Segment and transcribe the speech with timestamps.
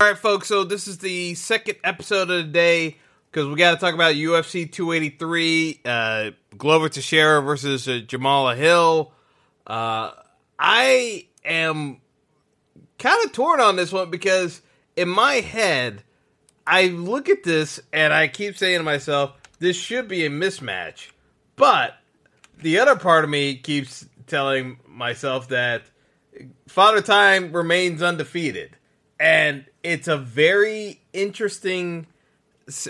[0.00, 0.48] All right, folks.
[0.48, 2.96] So this is the second episode of the day
[3.30, 9.12] because we got to talk about UFC 283, uh, Glover Teixeira versus uh, Jamahal Hill.
[9.66, 10.12] Uh,
[10.58, 12.00] I am
[12.98, 14.62] kind of torn on this one because
[14.96, 16.02] in my head,
[16.66, 21.10] I look at this and I keep saying to myself, this should be a mismatch.
[21.56, 21.94] But
[22.56, 25.82] the other part of me keeps telling myself that
[26.68, 28.78] Father Time remains undefeated.
[29.20, 32.06] And it's a very interesting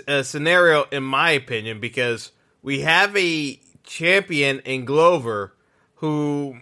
[0.07, 5.53] uh, scenario, in my opinion, because we have a champion in Glover
[5.95, 6.55] who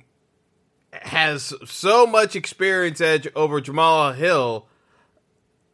[0.91, 4.65] has so much experience edge over Jamahal Hill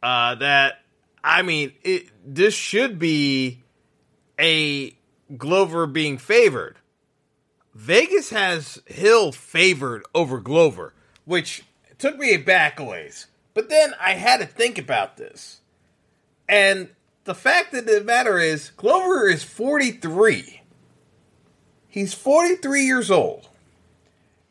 [0.02, 0.82] uh, that
[1.24, 3.64] I mean, it, this should be
[4.38, 4.94] a
[5.36, 6.76] Glover being favored.
[7.74, 10.92] Vegas has Hill favored over Glover,
[11.24, 11.64] which
[11.98, 13.26] took me back a ways.
[13.56, 15.62] But then I had to think about this.
[16.46, 16.90] And
[17.24, 20.60] the fact of the matter is, Glover is 43.
[21.88, 23.48] He's 43 years old.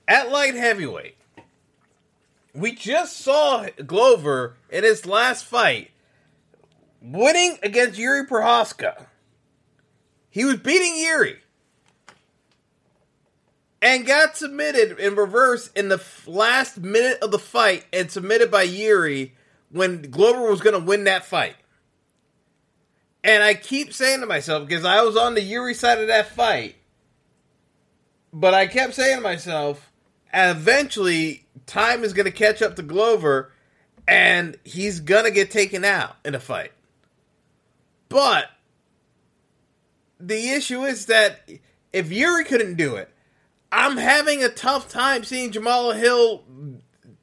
[0.07, 1.17] At light heavyweight.
[2.55, 5.91] We just saw Glover in his last fight
[6.99, 9.05] winning against Yuri Prochazka.
[10.31, 11.41] He was beating Yuri
[13.85, 18.63] and got submitted in reverse in the last minute of the fight and submitted by
[18.63, 19.35] Yuri
[19.69, 21.55] when Glover was going to win that fight.
[23.23, 26.29] And I keep saying to myself, because I was on the Yuri side of that
[26.29, 26.77] fight,
[28.33, 29.91] but I kept saying to myself,
[30.33, 33.51] eventually time is going to catch up to Glover
[34.07, 36.71] and he's going to get taken out in a fight.
[38.09, 38.45] But
[40.19, 41.47] the issue is that
[41.93, 43.11] if Yuri couldn't do it,
[43.75, 46.43] I'm having a tough time seeing Jamal Hill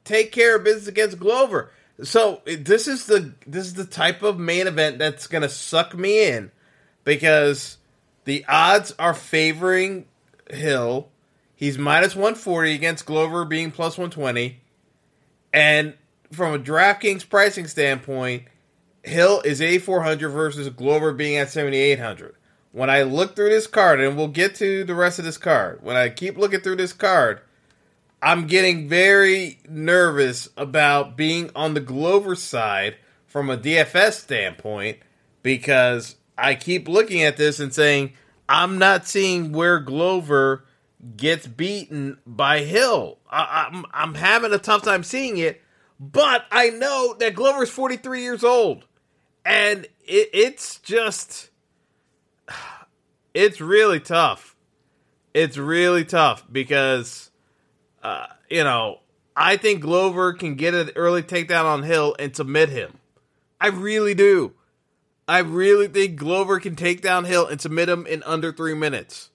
[0.03, 1.71] take care of business against Glover.
[2.03, 6.27] So this is the this is the type of main event that's gonna suck me
[6.27, 6.51] in
[7.03, 7.77] because
[8.25, 10.05] the odds are favoring
[10.49, 11.09] Hill.
[11.55, 14.59] He's minus one forty against Glover being plus one twenty,
[15.51, 15.95] and
[16.31, 18.43] from a DraftKings pricing standpoint,
[19.03, 22.35] Hill is eighty four hundred versus Glover being at seventy eight hundred
[22.73, 25.79] when I look through this card, and we'll get to the rest of this card,
[25.83, 27.39] when I keep looking through this card,
[28.21, 32.95] I'm getting very nervous about being on the Glover side
[33.27, 34.97] from a DFS standpoint
[35.43, 38.13] because I keep looking at this and saying,
[38.49, 40.65] I'm not seeing where Glover
[41.15, 43.19] gets beaten by Hill.
[43.29, 45.61] I, am I'm, I'm having a tough time seeing it,
[45.99, 48.85] but I know that Glover's 43 years old.
[49.45, 51.49] And it, it's just
[53.33, 54.55] it's really tough.
[55.33, 57.31] It's really tough because,
[58.03, 58.99] uh, you know,
[59.35, 62.99] I think Glover can get an early takedown on Hill and submit him.
[63.59, 64.53] I really do.
[65.27, 69.29] I really think Glover can take down Hill and submit him in under three minutes.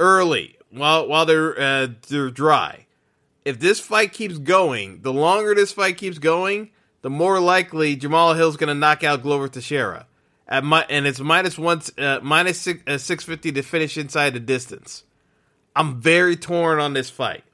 [0.00, 2.86] Early, while while they're uh, they're dry.
[3.44, 6.70] If this fight keeps going, the longer this fight keeps going,
[7.02, 10.06] the more likely Jamahal Hill's going to knock out Glover Teixeira
[10.48, 14.34] at my, and it's minus one uh, minus six uh, six fifty to finish inside
[14.34, 15.04] the distance.
[15.74, 17.44] I'm very torn on this fight.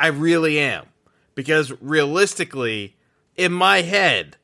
[0.00, 0.86] I really am
[1.34, 2.96] because realistically,
[3.36, 4.36] in my head,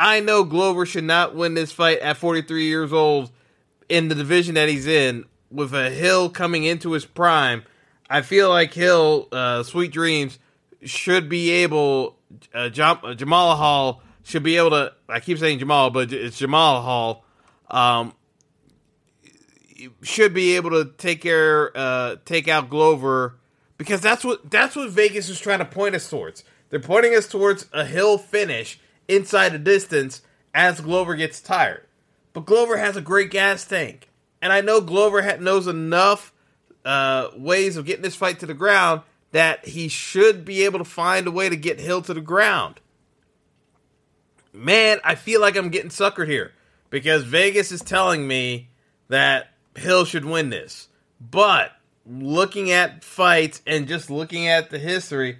[0.00, 3.30] I know Glover should not win this fight at 43 years old
[3.88, 7.62] in the division that he's in with a Hill coming into his prime.
[8.08, 10.38] I feel like Hill, uh, Sweet Dreams,
[10.82, 12.16] should be able.
[12.54, 14.92] Uh, Jam- uh, Jamal Hall should be able to.
[15.08, 17.24] I keep saying Jamal, but it's Jamal Hall
[17.72, 18.14] um,
[20.02, 23.34] should be able to take care, uh, take out Glover
[23.78, 26.44] because that's what that's what Vegas is trying to point us towards.
[26.70, 28.78] They're pointing us towards a hill finish
[29.08, 30.22] inside the distance
[30.54, 31.86] as Glover gets tired.
[32.32, 34.08] But Glover has a great gas tank.
[34.40, 36.32] And I know Glover ha- knows enough
[36.84, 39.02] uh, ways of getting this fight to the ground
[39.32, 42.80] that he should be able to find a way to get Hill to the ground.
[44.52, 46.52] Man, I feel like I'm getting suckered here
[46.92, 48.68] because Vegas is telling me
[49.08, 50.88] that Hill should win this.
[51.18, 51.72] But
[52.04, 55.38] looking at fights and just looking at the history,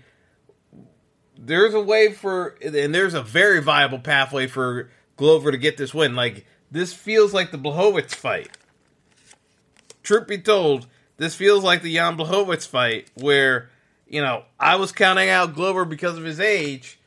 [1.39, 5.93] there's a way for, and there's a very viable pathway for Glover to get this
[5.93, 6.17] win.
[6.17, 8.49] Like, this feels like the Blachowicz fight.
[10.03, 10.87] Truth be told,
[11.19, 13.69] this feels like the Jan Blachowicz fight where,
[14.07, 16.99] you know, I was counting out Glover because of his age,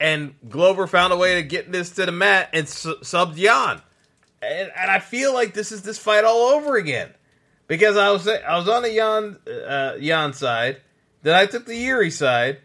[0.00, 3.82] and Glover found a way to get this to the mat and su- subbed Jan.
[4.42, 7.10] And, and I feel like this is this fight all over again
[7.66, 10.80] because I was I was on the Jan uh, Jan side,
[11.22, 12.58] then I took the Yuri side.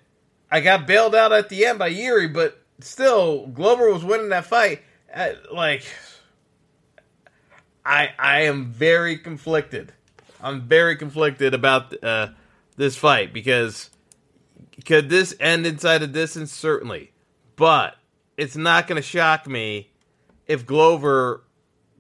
[0.50, 4.45] I got bailed out at the end by Yuri, but still Glover was winning that
[4.45, 4.81] fight.
[5.13, 5.86] Uh, like
[7.86, 9.94] I I am very conflicted.
[10.42, 12.30] I'm very conflicted about uh,
[12.75, 13.89] this fight because
[14.86, 16.51] could this end inside a distance?
[16.51, 17.12] Certainly,
[17.56, 17.95] but
[18.38, 19.92] it's not going to shock me
[20.48, 21.44] if Glover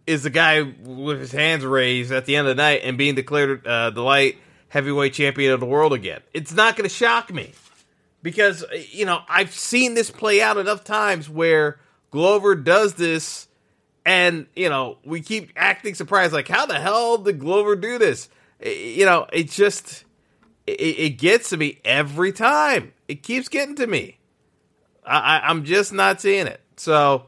[0.07, 3.15] is the guy with his hands raised at the end of the night and being
[3.15, 4.37] declared uh, the light
[4.69, 6.21] heavyweight champion of the world again.
[6.33, 7.51] It's not going to shock me
[8.21, 11.79] because you know I've seen this play out enough times where
[12.11, 13.47] Glover does this,
[14.05, 18.29] and you know we keep acting surprised, like how the hell did Glover do this?
[18.59, 20.05] You know, it just
[20.67, 22.93] it, gets to me every time.
[23.07, 24.17] It keeps getting to me.
[25.05, 26.61] I, I'm just not seeing it.
[26.77, 27.27] So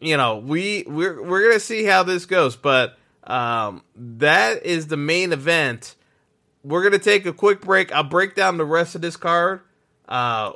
[0.00, 4.96] you know, we we're we're gonna see how this goes, but um, that is the
[4.96, 5.94] main event.
[6.62, 7.92] We're gonna take a quick break.
[7.92, 9.60] I'll break down the rest of this card,
[10.08, 10.52] uh,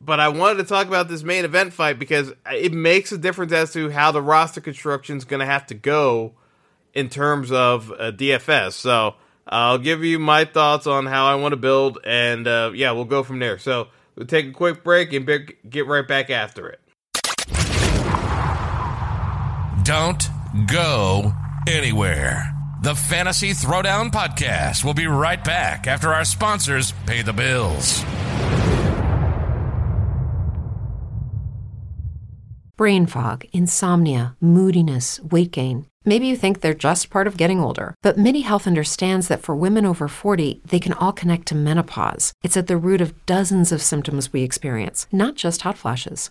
[0.00, 3.52] but I wanted to talk about this main event fight because it makes a difference
[3.52, 6.34] as to how the roster construction is gonna have to go
[6.92, 8.72] in terms of uh, DFS.
[8.72, 9.14] So
[9.46, 13.04] I'll give you my thoughts on how I want to build, and uh, yeah, we'll
[13.04, 13.58] go from there.
[13.58, 16.80] So we'll take a quick break and be- get right back after it.
[19.84, 20.26] Don't
[20.66, 21.34] go
[21.68, 22.50] anywhere.
[22.80, 28.02] The Fantasy Throwdown Podcast will be right back after our sponsors pay the bills.
[32.78, 35.86] Brain fog, insomnia, moodiness, weight gain.
[36.06, 39.54] Maybe you think they're just part of getting older, but MIDI Health understands that for
[39.54, 42.32] women over 40, they can all connect to menopause.
[42.42, 46.30] It's at the root of dozens of symptoms we experience, not just hot flashes.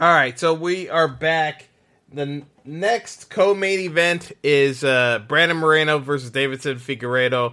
[0.00, 1.68] All right, so we are back.
[2.10, 7.52] The next co-main event is uh, Brandon Moreno versus Deiveson Figueiredo.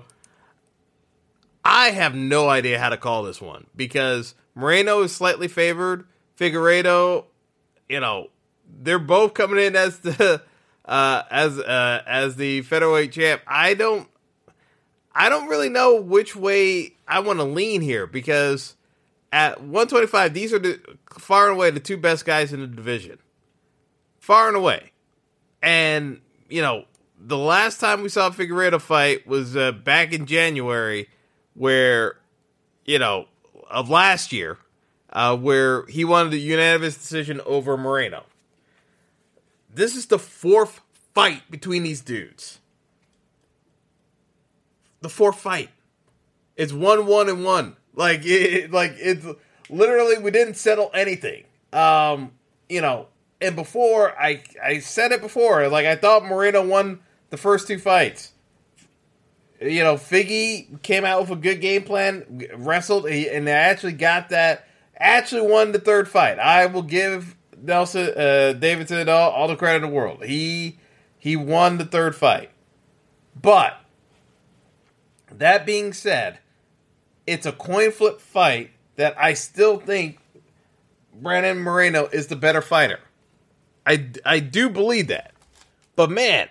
[1.66, 6.08] I have no idea how to call this one because Moreno is slightly favored.
[6.40, 7.26] Figueiredo,
[7.90, 8.30] you know,
[8.80, 10.42] they're both coming in as the
[10.86, 13.42] uh, as uh, as the featherweight champ.
[13.46, 14.08] I don't
[15.14, 18.77] I don't really know which way I want to lean here because
[19.32, 20.80] at 125, these are the
[21.20, 23.18] far and away the two best guys in the division,
[24.20, 24.92] far and away.
[25.62, 26.86] And you know,
[27.20, 31.10] the last time we saw Figueiredo fight was uh, back in January,
[31.54, 32.18] where
[32.86, 33.28] you know
[33.70, 34.58] of last year,
[35.12, 38.24] uh, where he won the unanimous decision over Moreno.
[39.74, 40.82] This is the fourth
[41.14, 42.60] fight between these dudes.
[45.02, 45.70] The fourth fight.
[46.56, 47.76] It's one, one, and one.
[47.98, 49.26] Like it, like it's
[49.70, 51.46] literally we didn't settle anything.
[51.74, 52.32] Um,
[52.70, 53.08] you know,
[53.42, 57.00] and before I I said it before, like I thought Moreno won
[57.32, 58.34] the first two fights.
[59.60, 64.68] You know, Figgy came out with a good game plan, wrestled, and actually got that.
[64.96, 66.38] Actually, won the third fight.
[66.38, 70.24] I will give Nelson uh, Deiveson all, all the credit in the world.
[70.24, 70.78] He
[71.18, 72.52] he won the third fight.
[73.40, 73.80] But
[75.32, 76.38] that being said,
[77.28, 80.20] it's a coin flip fight that I still think
[81.14, 83.00] Brandon Moreno is the better fighter.
[83.86, 85.34] I, I do believe that.
[85.96, 86.48] But man,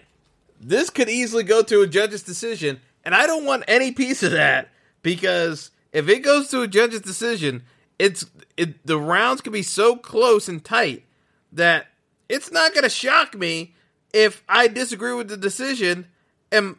[0.60, 4.32] this could easily go to a judge's decision, and I don't want any piece of
[4.32, 4.68] that
[5.02, 7.62] because if it goes to a judge's decision,
[7.98, 11.04] it's it, the rounds could be so close and tight
[11.52, 11.86] that
[12.28, 13.74] it's not going to shock me
[14.12, 16.06] if I disagree with the decision
[16.50, 16.76] and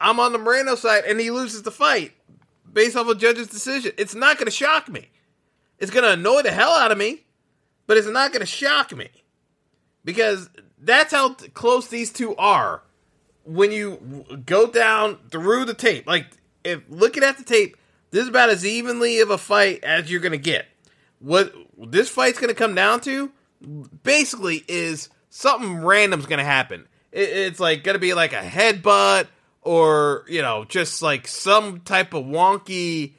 [0.00, 2.12] I'm on the Moreno side and he loses the fight
[2.78, 3.90] based off a judge's decision.
[3.98, 5.08] It's not going to shock me.
[5.80, 7.24] It's going to annoy the hell out of me,
[7.88, 9.08] but it's not going to shock me
[10.04, 12.82] because that's how close these two are
[13.42, 16.06] when you go down through the tape.
[16.06, 16.26] Like,
[16.62, 17.76] if looking at the tape,
[18.12, 20.66] this is about as evenly of a fight as you're going to get.
[21.18, 23.32] What this fight's going to come down to
[24.04, 26.86] basically is something random's going to happen.
[27.10, 29.26] It, it's like going to be like a headbutt
[29.62, 33.14] or, you know, just like some type of wonky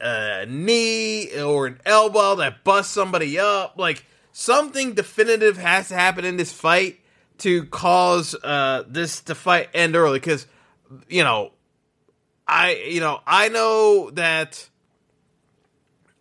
[0.00, 3.74] uh, knee or an elbow that busts somebody up.
[3.76, 7.00] Like something definitive has to happen in this fight
[7.38, 10.46] to cause uh, this to fight end early because
[11.08, 11.52] you know
[12.46, 14.68] I you know I know that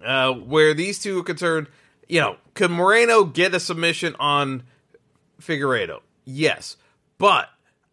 [0.03, 1.67] uh, where these two are concerned,
[2.07, 4.63] you know, could Moreno get a submission on
[5.41, 6.01] Figueiredo?
[6.23, 6.77] Yes,
[7.17, 7.49] but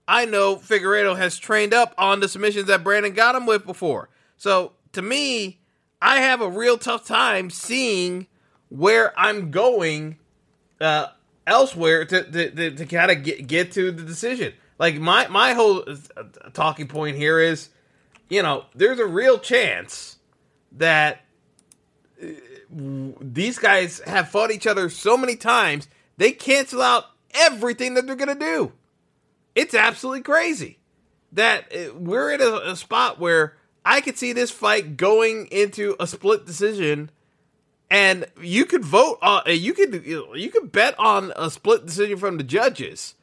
[0.06, 4.11] I know Figueiredo has trained up on the submissions that Brandon got him with before.
[4.37, 5.61] So to me,
[6.00, 8.26] I have a real tough time seeing
[8.68, 10.18] where I'm going
[10.80, 11.08] uh,
[11.46, 14.52] elsewhere to to, to, to kind of get get to the decision.
[14.78, 17.70] Like my my whole uh, talking point here is,
[18.28, 20.16] you know, there's a real chance
[20.73, 21.25] that
[22.23, 22.26] uh,
[22.70, 28.16] these guys have fought each other so many times they cancel out everything that they're
[28.16, 28.73] gonna do.
[29.54, 30.78] It's absolutely crazy
[31.32, 36.06] that we're in a, a spot where I could see this fight going into a
[36.06, 37.11] split decision
[37.90, 42.18] and you could vote on uh, you could you could bet on a split decision
[42.18, 43.14] from the judges.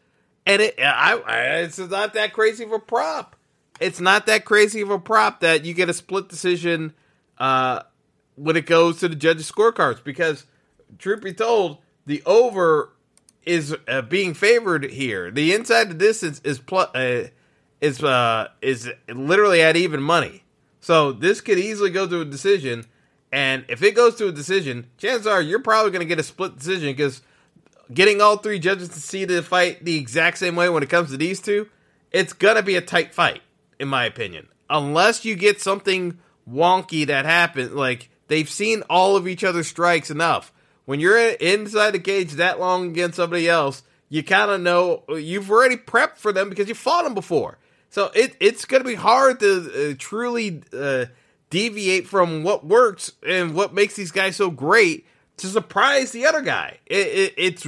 [0.46, 3.36] And it I, I, it's not that crazy of a prop.
[3.80, 6.94] It's not that crazy of a prop that you get a split decision
[7.38, 7.82] uh,
[8.36, 10.46] when it goes to the judges scorecards because
[11.00, 12.94] truth be told the over
[13.44, 17.28] is uh, being favored here the inside the distance is plus uh,
[17.80, 20.44] is uh is literally at even money
[20.80, 22.86] so this could easily go to a decision
[23.32, 26.24] and if it goes to a decision, chances are you're probably going to get a
[26.24, 27.22] split decision because
[27.94, 31.12] getting all three judges to see the fight the exact same way when it comes
[31.12, 31.70] to these two,
[32.12, 33.42] it's going to be a tight fight,
[33.80, 34.50] in my opinion.
[34.70, 36.20] Unless you get something
[36.50, 40.52] wonky that happens, like they've seen all of each other's strikes enough.
[40.92, 45.50] When you're inside the cage that long against somebody else, you kind of know you've
[45.50, 47.58] already prepped for them because you fought them before.
[47.90, 50.62] So it, it's going to be hard to uh, truly.
[50.72, 51.06] Uh,
[51.52, 55.06] deviate from what works and what makes these guys so great
[55.38, 56.80] to surprise the other guy.
[56.88, 57.68] It, it, it's.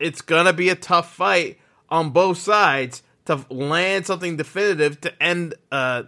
[0.00, 1.58] It's gonna be a tough fight
[1.90, 5.54] on both sides to land something definitive to end.
[5.70, 6.04] Uh,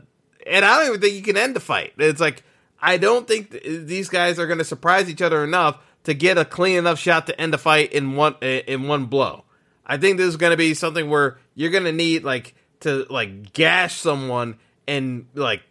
[0.47, 1.93] and I don't even think you can end the fight.
[1.99, 2.43] It's like
[2.81, 6.45] I don't think th- these guys are gonna surprise each other enough to get a
[6.45, 9.45] clean enough shot to end the fight in one in one blow.
[9.85, 13.97] I think this is gonna be something where you're gonna need like to like gash
[13.97, 15.63] someone and like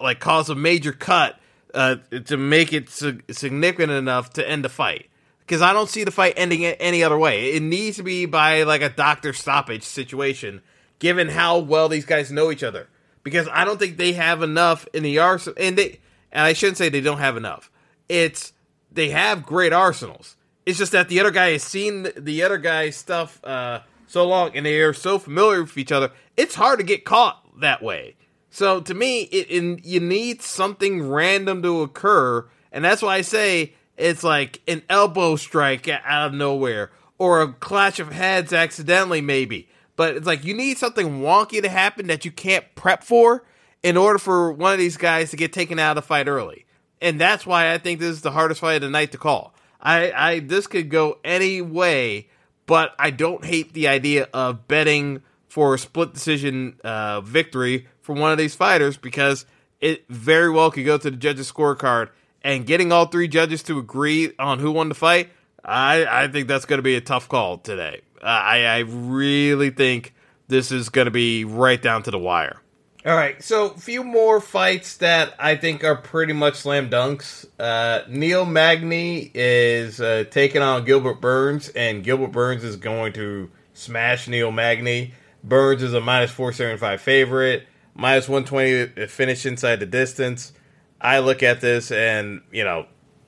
[0.00, 1.38] like cause a major cut
[1.72, 5.08] uh, to make it significant enough to end the fight.
[5.40, 7.52] Because I don't see the fight ending any other way.
[7.52, 10.62] It needs to be by like a doctor stoppage situation,
[10.98, 12.88] given how well these guys know each other.
[13.22, 16.00] Because I don't think they have enough in the arsenal, and they
[16.32, 17.70] and I shouldn't say they don't have enough.
[18.08, 18.52] It's
[18.96, 20.36] they have great arsenals.
[20.64, 24.50] It's just that the other guy has seen the other guy's stuff uh, so long,
[24.56, 26.10] and they are so familiar with each other.
[26.36, 28.16] It's hard to get caught that way.
[28.50, 33.20] So to me, it, it, you need something random to occur, and that's why I
[33.20, 39.20] say it's like an elbow strike out of nowhere or a clash of heads accidentally,
[39.20, 39.68] maybe.
[39.94, 43.44] But it's like you need something wonky to happen that you can't prep for
[43.82, 46.65] in order for one of these guys to get taken out of the fight early.
[47.00, 49.54] And that's why I think this is the hardest fight of the night to call.
[49.80, 52.28] I, I this could go any way,
[52.66, 58.14] but I don't hate the idea of betting for a split decision uh, victory for
[58.14, 59.46] one of these fighters because
[59.80, 62.10] it very well could go to the judges' scorecard.
[62.42, 65.30] And getting all three judges to agree on who won the fight,
[65.64, 68.02] I, I think that's going to be a tough call today.
[68.22, 70.14] I, I really think
[70.46, 72.60] this is going to be right down to the wire.
[73.06, 77.46] All right, so a few more fights that I think are pretty much slam dunks.
[77.56, 83.48] Uh, Neil Magny is uh, taking on Gilbert Burns, and Gilbert Burns is going to
[83.74, 85.14] smash Neil Magny.
[85.44, 90.52] Burns is a minus 475 favorite, minus 120 finish inside the distance.
[91.00, 92.86] I look at this and, you know,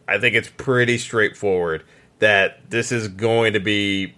[0.09, 1.85] I think it's pretty straightforward
[2.19, 4.17] that this is going to be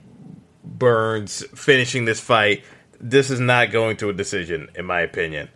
[0.64, 2.64] Burns finishing this fight.
[3.00, 5.48] This is not going to a decision, in my opinion.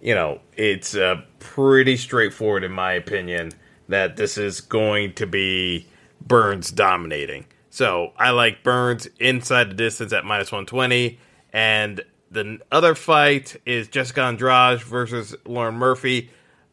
[0.00, 3.52] You know, it's uh, pretty straightforward, in my opinion,
[3.88, 5.86] that this is going to be
[6.20, 7.46] Burns dominating.
[7.70, 11.18] So I like Burns inside the distance at minus 120.
[11.52, 16.30] And the other fight is Jessica Andrade versus Lauren Murphy.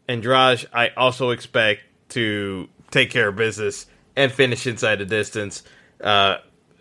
[0.07, 5.63] Andrade, I also expect to take care of business and finish inside the distance.
[6.01, 6.38] Uh,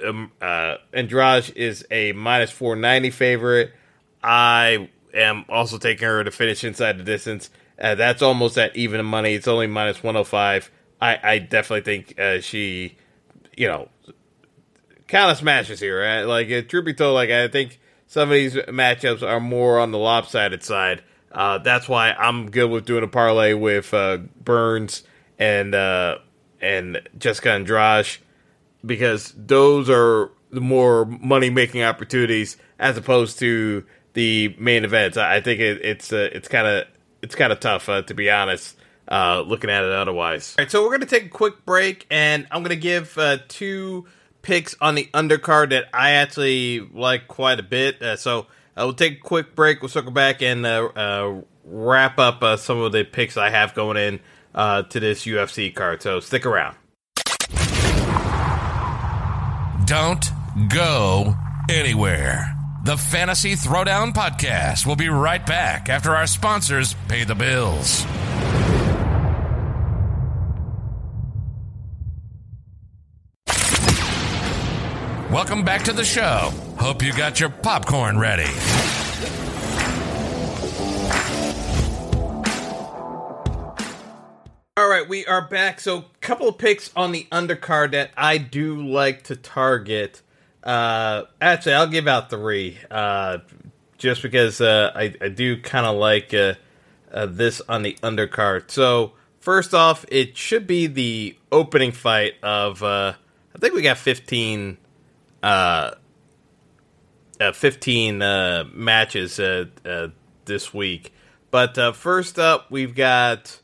[0.07, 3.73] um, uh, is a minus 490 favorite.
[4.23, 7.51] I am also taking her to finish inside the distance.
[7.81, 9.35] Uh, that's almost at even money.
[9.35, 10.71] It's only minus 105.
[11.01, 12.97] I, I definitely think uh, she,
[13.57, 13.89] you know,
[15.07, 16.03] kind of smashes here.
[16.03, 16.23] Right?
[16.23, 19.93] Like, uh, truth be told, like, I think some of these matchups are more on
[19.93, 21.05] the lopsided side.
[21.31, 25.05] Uh, that's why I'm good with doing a parlay with uh, Burns
[25.39, 26.19] and uh,
[26.61, 28.19] and Jessica Andrade
[28.85, 35.17] because those are the more money making opportunities as opposed to the main events.
[35.17, 36.87] I think it, it's uh, it's kind of
[37.23, 38.77] it's kind of tough uh, to be honest.
[39.11, 40.55] Uh, looking at it otherwise.
[40.59, 44.07] All right, so we're gonna take a quick break, and I'm gonna give uh, two
[44.43, 48.03] picks on the undercard that I actually like quite a bit.
[48.03, 48.45] Uh, so uh,
[48.81, 49.81] we'll take a quick break.
[49.81, 50.63] We'll circle back and
[51.65, 54.21] wrap up some of the picks I have going in
[54.55, 56.03] to this UFC card.
[56.03, 56.77] So stick around.
[59.89, 60.31] Don't
[60.69, 61.35] go
[61.71, 62.55] anywhere.
[62.85, 68.05] The Fantasy Throwdown Podcast will be right back after our sponsors pay the bills.
[75.33, 76.53] Welcome back to the show.
[76.79, 78.98] Hope you got your popcorn ready.
[84.79, 85.81] All right, we are back.
[85.81, 90.23] So, couple of picks on the undercard that I do like to target.
[90.63, 93.39] Uh, actually, I'll give out three, uh,
[93.97, 96.55] just because uh, I, I do kind of like uh,
[97.11, 98.71] uh, this on the undercard.
[98.71, 102.81] So, first off, it should be the opening fight of.
[102.81, 103.15] Uh,
[103.57, 104.79] I think we got fifteen.
[105.43, 105.91] Uh,
[107.41, 110.09] uh, 15 uh, matches uh, uh,
[110.45, 111.13] this week.
[111.51, 113.61] But uh, first up, we've got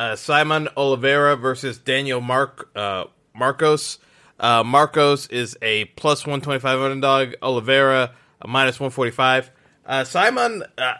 [0.00, 3.98] uh, Saimon Oliveira versus Daniel Mark uh, Marcos.
[4.38, 7.34] Uh, Marcos is a plus 125 underdog.
[7.42, 9.50] Oliveira, a minus 145.
[9.84, 10.94] Uh, Saimon, uh,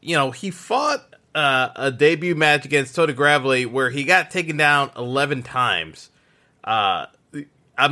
[0.00, 1.04] you know, he fought
[1.34, 6.10] a debut match against Tony Gravely where he got taken down 11 times.
[6.62, 7.08] I'm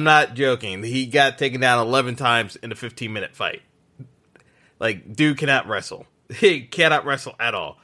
[0.04, 0.84] not joking.
[0.84, 3.62] He got taken down 11 times in a 15 minute fight.
[4.78, 6.06] Like, dude cannot wrestle.
[6.32, 7.80] He cannot wrestle at all.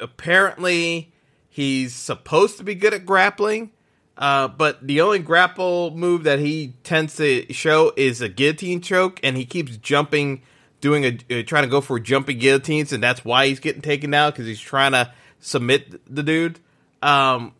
[0.00, 1.11] apparently,
[1.54, 3.72] He's supposed to be good at grappling,
[4.16, 9.20] uh, but the only grapple move that he tends to show is a guillotine choke,
[9.22, 10.40] and he keeps jumping,
[10.80, 14.10] doing a uh, trying to go for jumping guillotines, and that's why he's getting taken
[14.10, 16.58] down because he's trying to submit the dude.
[17.02, 17.52] Um,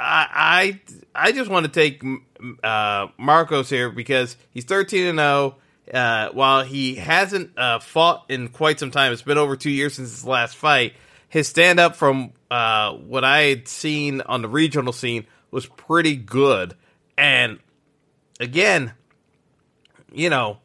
[0.00, 0.80] I,
[1.14, 2.02] I I just want to take
[2.62, 5.56] uh, Marcos here because he's thirteen and zero.
[5.92, 9.70] Oh, uh, while he hasn't uh, fought in quite some time, it's been over two
[9.70, 10.94] years since his last fight.
[11.28, 16.14] His stand up from uh, what I had seen on the regional scene was pretty
[16.14, 16.76] good.
[17.18, 17.58] And
[18.38, 18.92] again,
[20.12, 20.58] you know,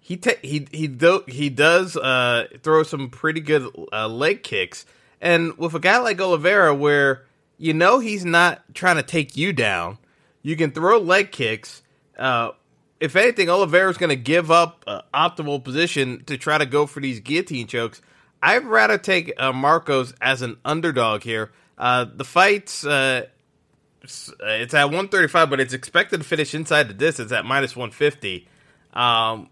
[0.00, 4.86] he ta- he he do- he does uh, throw some pretty good uh, leg kicks,
[5.20, 7.26] and with a guy like Oliveira, where
[7.58, 9.98] you know he's not trying to take you down,
[10.40, 11.82] you can throw leg kicks.
[12.16, 12.52] Uh,
[12.98, 17.00] if anything, Oliveira's going to give up uh, optimal position to try to go for
[17.00, 18.00] these guillotine chokes.
[18.42, 21.52] I'd rather take uh, Marcos as an underdog here.
[21.78, 23.26] Uh, the fight's uh,
[24.02, 28.46] it's at 135, but it's expected to finish inside the distance at minus 150.
[28.92, 29.50] Um,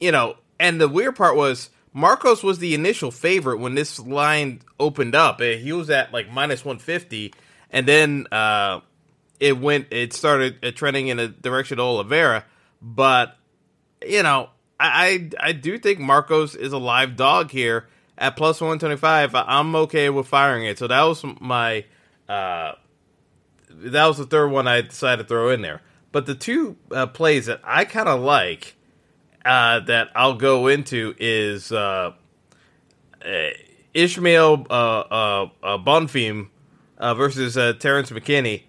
[0.00, 4.60] you know, and the weird part was Marcos was the initial favorite when this line
[4.78, 5.40] opened up.
[5.40, 7.32] Eh, he was at like minus 150,
[7.70, 8.80] and then uh,
[9.40, 12.44] it went, it started uh, trending in a direction of Oliveira.
[12.82, 13.36] But
[14.04, 17.88] you know, I, I I do think Marcos is a live dog here
[18.18, 20.78] at plus 125, I'm okay with firing it.
[20.78, 21.84] So that was my
[22.28, 22.72] uh,
[23.70, 25.82] that was the third one I decided to throw in there.
[26.10, 28.76] But the two uh, plays that I kind of like
[29.44, 32.12] uh, that I'll go into is uh,
[33.94, 36.48] Ishmael uh, uh, uh, Bonfim
[36.98, 38.64] versus Terrence McKinney.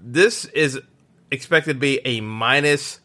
[0.00, 0.80] This is
[1.30, 3.00] expected to be a minus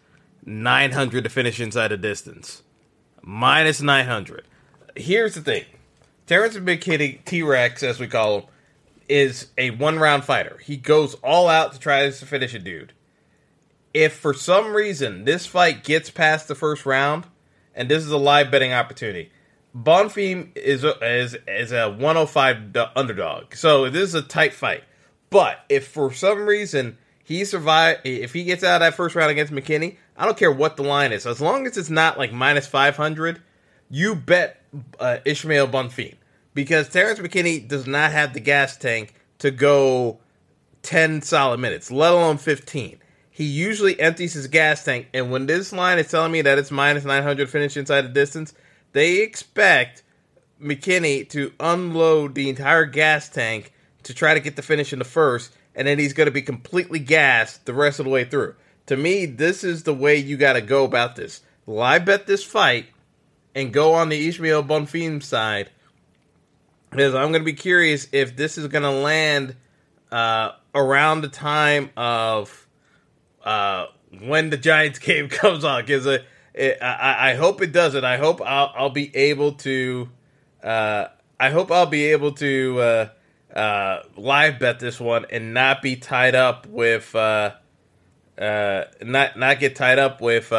[0.46, 2.64] 900 to finish inside the distance.
[3.22, 4.46] Minus 900.
[4.96, 5.66] Here's the thing
[6.28, 8.46] Terrence McKinney, T Rex, as we call him,
[9.10, 10.58] is a one round fighter.
[10.64, 12.94] He goes all out to try to finish a dude.
[13.94, 17.26] If for some reason this fight gets past the first round,
[17.76, 19.32] and this is a live betting opportunity,
[19.76, 23.56] Bonfim is a, is is a 105 underdog.
[23.56, 24.84] So this is a tight fight.
[25.30, 29.32] But if for some reason he survive, if he gets out of that first round
[29.32, 31.26] against McKinney, I don't care what the line is.
[31.26, 33.42] As long as it's not like minus 500,
[33.92, 34.64] you bet
[35.00, 36.16] uh, Ishmael Bonfim
[36.54, 40.20] because Terrence McKinney does not have the gas tank to go
[40.84, 42.98] 10 solid minutes, let alone 15.
[43.30, 46.72] He usually empties his gas tank, and when this line is telling me that it's
[46.72, 48.54] minus 900 finish inside the distance,
[48.94, 50.04] they expect
[50.62, 53.74] McKinney to unload the entire gas tank
[54.04, 56.42] to try to get the finish in the first, and then he's going to be
[56.42, 58.56] completely gassed the rest of the way through.
[58.88, 61.42] To me, this is the way you got to go about this.
[61.66, 62.88] Live bet this fight
[63.56, 65.70] and go on the Ishmael Bonfim side.
[66.90, 69.56] Because I'm going to be curious if this is going to land
[70.12, 72.68] uh, around the time of
[73.44, 73.86] uh,
[74.22, 75.84] when the Giants game comes on.
[75.84, 76.20] Because uh,
[76.58, 78.04] I, I, hope it doesn't.
[78.04, 80.10] I hope I'll, I'll be able to.
[80.62, 81.06] Uh,
[81.40, 85.96] I hope I'll be able to uh, uh, live bet this one and not be
[85.96, 87.58] tied up with not
[88.38, 90.52] not get tied up with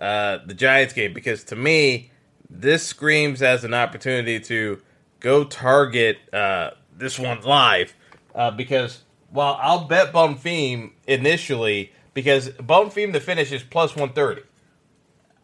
[0.00, 2.10] uh, the Giants game because to me
[2.48, 4.80] this screams as an opportunity to
[5.20, 7.94] go target uh, this one live
[8.34, 14.42] uh, because while I'll bet Bonfim initially because Bonfim the finish is plus one thirty.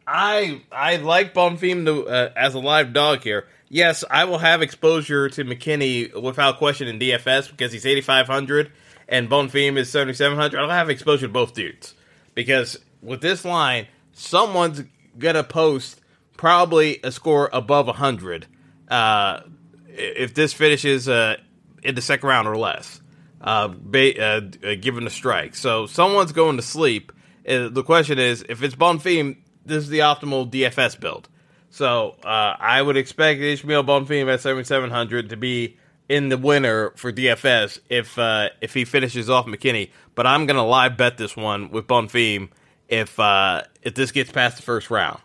[0.07, 3.47] I I like Bonfim to, uh, as a live dog here.
[3.69, 8.71] Yes, I will have exposure to McKinney without question in DFS because he's 8,500
[9.09, 10.61] and Bonfim is 7,700.
[10.61, 11.95] I'll have exposure to both dudes
[12.35, 14.85] because with this line, someone's
[15.21, 16.01] to post
[16.37, 18.47] probably a score above 100
[18.89, 19.41] uh,
[19.89, 21.37] if this finishes uh,
[21.83, 23.01] in the second round or less,
[23.41, 24.41] uh, ba- uh,
[24.81, 25.55] given the strike.
[25.55, 27.13] So someone's going to sleep.
[27.45, 31.29] the question is if it's Bonfim, this is the optimal DFS build.
[31.71, 37.11] So uh, I would expect Ishmael Bonfim at 7700 to be in the winner for
[37.11, 39.91] DFS if uh, if he finishes off McKinney.
[40.15, 42.51] But I'm gonna live bet this one with Bonfim
[42.93, 45.19] if uh, if this gets past the first round.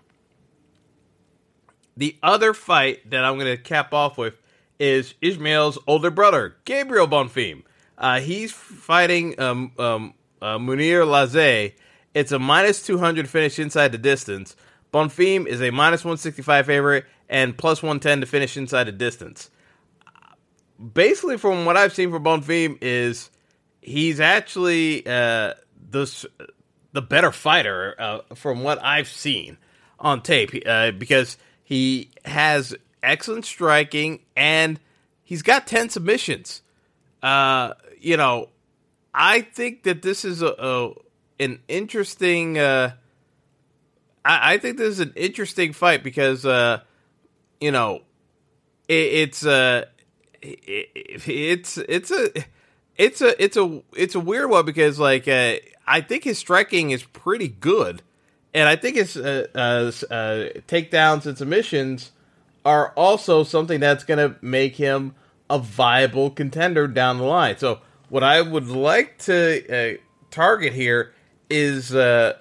[1.95, 4.35] The other fight that I'm gonna cap off with
[4.79, 7.63] is Ishmael's older brother, Gabriel Bonfim.
[7.97, 11.73] Uh, he's fighting um, um, uh, Mounir Lazzez
[12.17, 14.55] it's a minus 200 finish inside the distance.
[14.91, 19.51] Bonfim is a minus 165 favorite and plus 110 to finish inside the distance.
[20.93, 23.29] Basically, from what I've seen for Bonfim, is
[23.81, 25.53] he's actually uh,
[25.91, 26.27] the
[26.93, 29.57] the better fighter uh, from what I've seen
[29.99, 34.79] on tape uh, because he has excellent striking and
[35.23, 36.61] he's got 10 submissions.
[37.21, 38.49] Uh, you know,
[39.13, 40.93] I think that this is a, a
[41.39, 42.57] an interesting.
[42.57, 42.91] Uh,
[44.23, 46.81] I, I, think this is an interesting fight because, uh,
[47.59, 48.01] you know,
[48.87, 49.85] it, it's uh,
[50.41, 50.89] it,
[51.27, 52.29] it's it's a
[52.95, 55.55] it's a it's a it's a weird one because like uh,
[55.87, 58.01] I think his striking is pretty good,
[58.53, 62.11] and I think his uh, uh, uh, takedowns and submissions
[62.65, 65.15] are also something that's going to make him
[65.49, 67.57] a viable contender down the line.
[67.57, 69.97] So what I would like to uh,
[70.31, 71.13] target here
[71.49, 72.37] is uh,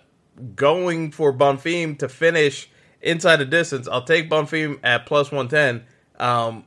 [0.56, 2.68] going for Bonfim to finish
[3.00, 3.86] inside the distance.
[3.86, 5.86] I'll take Bonfim at plus 110,
[6.18, 6.64] um,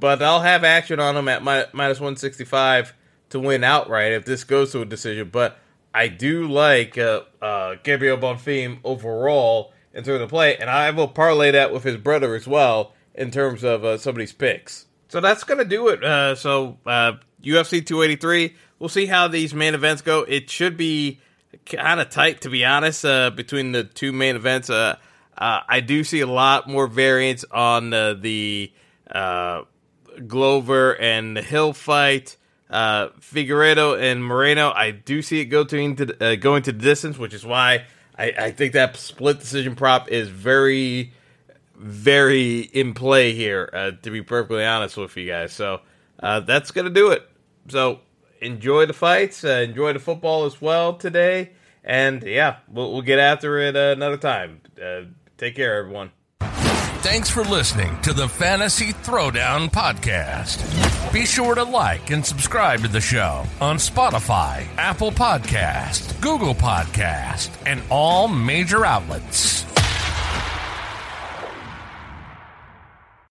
[0.00, 2.94] but I'll have action on him at mi- minus 165
[3.30, 5.28] to win outright if this goes to a decision.
[5.30, 5.58] But
[5.96, 10.90] I do like uh, uh, Gabriel Bonfim overall in terms of the play, and I
[10.90, 14.84] will parlay that with his brother as well in terms of uh, somebody's picks.
[15.08, 16.04] So that's going to do it.
[16.04, 20.22] Uh, so UFC uh, 283, we'll see how these main events go.
[20.28, 21.20] It should be
[21.64, 24.68] kind of tight, to be honest, uh, between the two main events.
[24.68, 24.96] Uh,
[25.38, 28.70] uh, I do see a lot more variance on the
[29.10, 29.62] uh,
[30.26, 32.36] Glover and the Hill fight.
[32.68, 37.16] Uh, Figueiredo and Moreno, I do see it go to, uh, going to the distance,
[37.16, 37.84] which is why
[38.18, 41.12] I, I think that split decision prop is very,
[41.76, 43.66] very in play here,
[44.02, 45.52] to be perfectly honest with you guys.
[45.52, 45.80] So
[46.20, 47.28] uh, that's to do it.
[47.68, 48.00] So
[48.40, 51.52] enjoy the fights, uh, enjoy the football as well today,
[51.84, 54.60] and yeah, we'll, we'll get after it uh, another time.
[54.82, 55.02] Uh,
[55.36, 56.10] take care, everyone.
[56.40, 61.05] Thanks for listening to the Fantasy Throwdown Podcast.
[61.16, 67.48] Be sure to like and subscribe to the show on Spotify, Apple Podcast, Google Podcast,
[67.64, 69.65] and all major outlets.